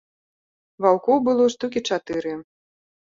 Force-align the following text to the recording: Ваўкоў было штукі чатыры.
Ваўкоў 0.85 1.17
было 1.27 1.43
штукі 1.57 1.85
чатыры. 1.93 2.33